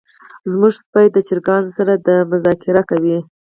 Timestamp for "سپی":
0.83-1.05